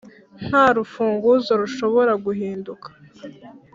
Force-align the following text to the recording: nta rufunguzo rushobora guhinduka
nta 0.47 0.65
rufunguzo 0.75 1.51
rushobora 1.61 2.13
guhinduka 2.25 2.87